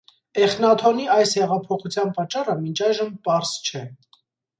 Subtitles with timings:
[0.43, 3.83] Էխնաթոնի այս հեղափոխության պատճառը մինչ այժմ պարզ չէ։